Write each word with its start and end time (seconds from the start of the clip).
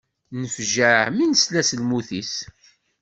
Nefjeε 0.41 1.07
mi 1.15 1.25
nesla 1.27 1.61
s 1.69 1.71
lmut-is. 1.79 2.33